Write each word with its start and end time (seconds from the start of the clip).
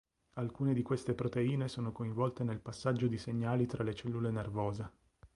Alcune 0.37 0.73
di 0.73 0.81
queste 0.81 1.13
proteine 1.13 1.67
sono 1.67 1.91
coinvolte 1.91 2.43
nel 2.43 2.57
passaggio 2.59 3.05
di 3.05 3.19
segnali 3.19 3.67
tra 3.67 3.83
le 3.83 3.93
cellule 3.93 4.31
nervose. 4.31 4.91